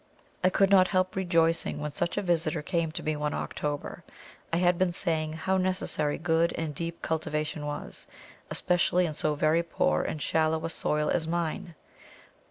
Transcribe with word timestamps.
I 0.43 0.49
could 0.49 0.71
not 0.71 0.87
help 0.87 1.15
rejoicing 1.15 1.77
when 1.79 1.91
such 1.91 2.17
a 2.17 2.23
visitor 2.23 2.63
came 2.63 2.91
to 2.93 3.03
me 3.03 3.15
one 3.15 3.35
October. 3.35 4.03
I 4.51 4.57
had 4.57 4.79
been 4.79 4.91
saying 4.91 5.33
how 5.33 5.57
necessary 5.57 6.17
good 6.17 6.53
and 6.57 6.73
deep 6.73 7.03
cultivation 7.03 7.67
was, 7.67 8.07
especially 8.49 9.05
in 9.05 9.13
so 9.13 9.35
very 9.35 9.61
poor 9.61 10.01
and 10.01 10.19
shallow 10.19 10.65
a 10.65 10.71
soil 10.71 11.11
as 11.11 11.27
mine. 11.27 11.75